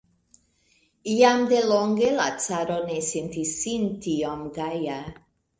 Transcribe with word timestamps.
Jam 1.15 1.43
de 1.51 1.59
longe 1.73 2.09
la 2.21 2.27
caro 2.47 2.79
ne 2.89 2.97
sentis 3.11 3.55
sin 3.61 3.89
tiom 4.07 4.45
gaja. 4.61 5.01